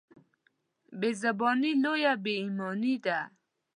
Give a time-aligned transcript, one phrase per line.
[0.99, 3.19] بېزباني لويه بېايماني ده.